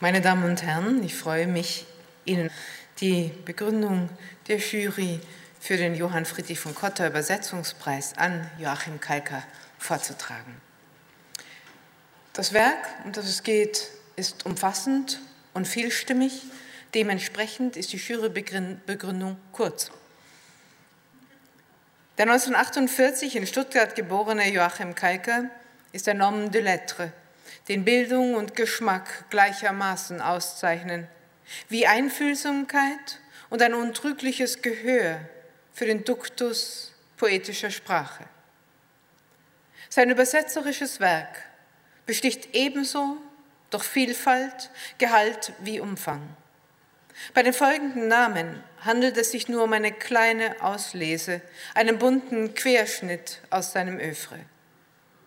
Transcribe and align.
Meine 0.00 0.20
Damen 0.20 0.42
und 0.42 0.60
Herren, 0.64 1.04
ich 1.04 1.14
freue 1.14 1.46
mich, 1.46 1.86
Ihnen 2.24 2.50
die 3.00 3.30
Begründung 3.44 4.08
der 4.48 4.58
Jury 4.58 5.20
für 5.60 5.76
den 5.76 5.94
Johann 5.94 6.24
Friedrich 6.24 6.58
von 6.58 6.74
Cotter 6.74 7.06
Übersetzungspreis 7.06 8.18
an 8.18 8.50
Joachim 8.58 8.98
Kalker 8.98 9.44
vorzutragen. 9.78 10.60
Das 12.32 12.52
Werk, 12.52 12.76
um 13.04 13.12
das 13.12 13.26
es 13.26 13.44
geht, 13.44 13.88
ist 14.16 14.44
umfassend 14.44 15.20
und 15.54 15.68
vielstimmig. 15.68 16.42
Dementsprechend 16.92 17.76
ist 17.76 17.92
die 17.92 17.98
Jurybegründung 17.98 19.36
kurz. 19.52 19.92
Der 22.18 22.26
1948 22.26 23.36
in 23.36 23.46
Stuttgart 23.46 23.94
geborene 23.94 24.52
Joachim 24.52 24.96
Kalker 24.96 25.44
ist 25.92 26.08
ein 26.08 26.24
Homme 26.24 26.50
de 26.50 26.62
Lettres, 26.62 27.10
den 27.68 27.84
Bildung 27.84 28.34
und 28.34 28.56
Geschmack 28.56 29.30
gleichermaßen 29.30 30.20
auszeichnen, 30.20 31.08
wie 31.68 31.86
Einfühlsamkeit 31.86 33.20
und 33.50 33.62
ein 33.62 33.74
untrügliches 33.74 34.62
Gehör 34.62 35.20
für 35.72 35.86
den 35.86 36.04
Duktus 36.04 36.92
poetischer 37.16 37.70
Sprache. 37.70 38.24
Sein 39.88 40.10
übersetzerisches 40.10 41.00
Werk 41.00 41.44
besticht 42.06 42.54
ebenso 42.54 43.16
durch 43.70 43.84
Vielfalt, 43.84 44.70
Gehalt 44.98 45.52
wie 45.60 45.80
Umfang. 45.80 46.36
Bei 47.32 47.42
den 47.42 47.52
folgenden 47.52 48.08
Namen 48.08 48.62
handelt 48.80 49.16
es 49.16 49.30
sich 49.30 49.48
nur 49.48 49.64
um 49.64 49.72
eine 49.72 49.92
kleine 49.92 50.60
Auslese, 50.60 51.40
einen 51.74 51.98
bunten 51.98 52.54
Querschnitt 52.54 53.40
aus 53.50 53.72
seinem 53.72 53.98
Övre. 54.00 54.40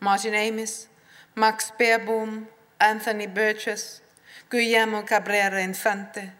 Martin 0.00 0.34
Amis, 0.34 0.88
Max 1.34 1.72
Baerbohm, 1.78 2.46
Anthony 2.78 3.26
Burgess, 3.26 4.02
Guillermo 4.50 5.02
Cabrera 5.02 5.60
Infante, 5.60 6.32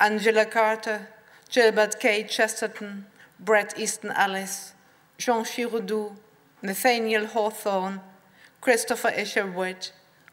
Angela 0.00 0.46
Carter, 0.46 1.06
Gilbert 1.48 2.00
K. 2.00 2.24
Chesterton, 2.24 3.06
Bret 3.38 3.78
Easton 3.78 4.10
Ellis, 4.10 4.74
Jean 5.16 5.44
Giraudoux, 5.44 6.16
Nathaniel 6.60 7.26
Hawthorne, 7.26 8.00
Christopher 8.60 9.10
Isherwood, 9.16 9.90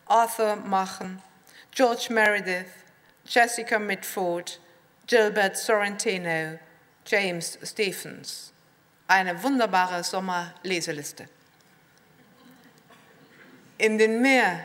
Arthur 0.07 0.55
Machen, 0.55 1.21
George 1.71 2.09
Meredith, 2.09 2.83
Jessica 3.25 3.77
Mitford, 3.77 4.57
Gilbert 5.05 5.53
Sorrentino, 5.53 6.57
James 7.05 7.59
Stephens. 7.63 8.53
Eine 9.07 9.35
wunderbare 9.43 10.03
Sommerleseliste. 10.03 11.27
In 13.79 13.97
den 13.97 14.21
mehr 14.21 14.59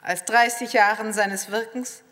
als 0.00 0.24
30 0.24 0.72
Jahren 0.72 1.12
seines 1.12 1.50
Wirkens 1.50 2.02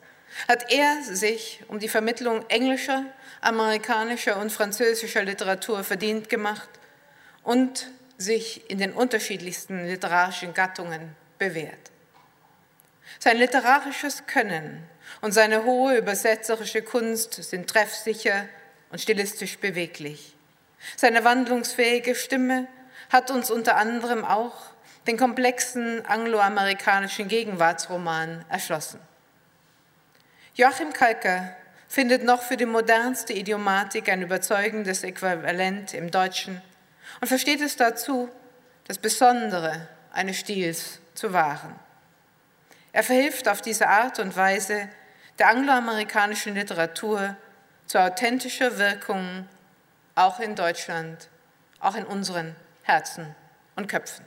hat 0.47 0.71
er 0.71 1.03
sich 1.03 1.65
um 1.69 1.79
die 1.79 1.89
Vermittlung 1.89 2.45
englischer, 2.51 3.07
amerikanischer 3.41 4.37
und 4.37 4.53
französischer 4.53 5.23
Literatur 5.23 5.83
verdient 5.85 6.29
gemacht 6.29 6.69
und 7.43 7.91
sich 8.19 8.69
in 8.71 8.77
den 8.77 8.93
unterschiedlichsten 8.93 9.87
literarischen 9.87 10.53
Gattungen 10.53 11.17
bewährt. 11.39 11.91
Sein 13.19 13.39
literarisches 13.39 14.27
Können 14.27 14.87
und 15.23 15.33
seine 15.33 15.65
hohe 15.65 15.97
übersetzerische 15.97 16.83
Kunst 16.83 17.43
sind 17.43 17.71
treffsicher 17.71 18.47
und 18.91 19.01
stilistisch 19.01 19.59
beweglich. 19.59 20.37
Seine 20.95 21.25
wandlungsfähige 21.25 22.15
Stimme 22.15 22.67
hat 23.09 23.31
uns 23.31 23.51
unter 23.51 23.77
anderem 23.77 24.27
auch 24.27 24.77
den 25.09 25.17
komplexen 25.17 26.05
angloamerikanischen 26.05 27.29
Gegenwartsroman 27.29 28.45
erschlossen. 28.51 29.01
Joachim 30.55 30.93
Kalker 30.93 31.57
findet 31.89 32.25
noch 32.25 32.43
für 32.43 32.59
die 32.59 32.67
modernste 32.67 33.33
Idiomatik 33.33 34.11
ein 34.11 34.21
überzeugendes 34.21 35.03
Äquivalent 35.05 35.95
im 35.95 36.11
Deutschen 36.11 36.61
und 37.23 37.29
versteht 37.29 37.63
es 37.63 37.77
dazu, 37.77 38.29
das 38.87 38.99
Besondere 38.99 39.89
eines 40.13 40.37
Stils 40.37 41.01
zu 41.15 41.33
wahren. 41.33 41.75
Er 42.93 43.03
verhilft 43.03 43.49
auf 43.49 43.63
diese 43.63 43.89
Art 43.89 44.19
und 44.19 44.37
Weise 44.37 44.91
der 45.39 45.49
angloamerikanischen 45.49 46.55
Literatur 46.55 47.35
zu 47.87 47.99
authentischer 47.99 48.77
Wirkung, 48.77 49.49
auch 50.15 50.39
in 50.41 50.55
Deutschland, 50.55 51.29
auch 51.81 51.95
in 51.95 52.05
unseren 52.05 52.55
Herzen 52.83 53.35
und 53.75 53.89
Köpfen. 53.89 54.27